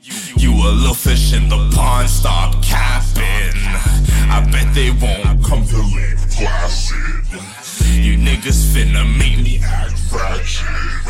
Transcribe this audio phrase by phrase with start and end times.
[0.00, 3.52] You, a little fish in the pond, stop capping.
[4.30, 6.96] I bet they won't come to Lake Placid.
[8.02, 11.01] You niggas finna make me act ratchet.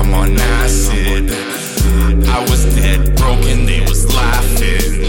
[0.00, 1.30] I'm on acid.
[2.26, 5.04] I was dead broken, they was laughing.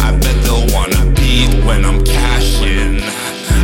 [0.00, 3.02] I bet they'll wanna beat when I'm cashing.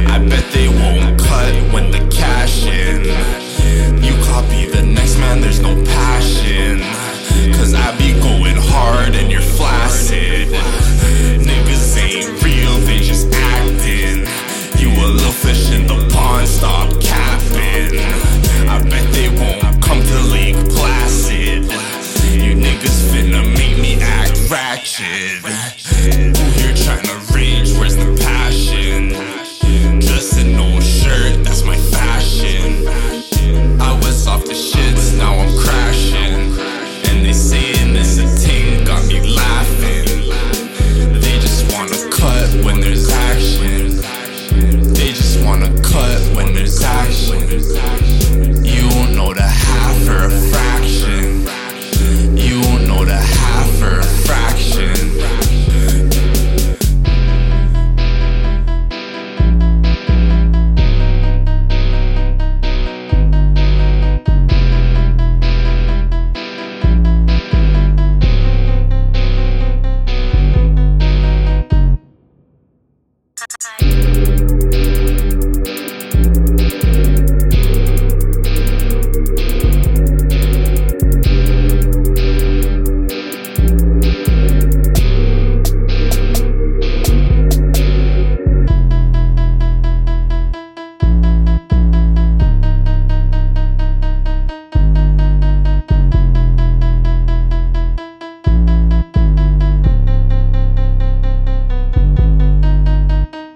[0.07, 3.07] I bet they won't cut when the cash in.
[4.05, 6.79] You copy the next man, there's no passion.
[7.55, 10.47] Cause I be going hard and you're flaccid.
[11.43, 14.29] Niggas ain't real, they just acting.
[14.79, 17.02] You a little fish in the pond, stop
[24.93, 25.43] shit.
[26.61, 27.22] You're trying to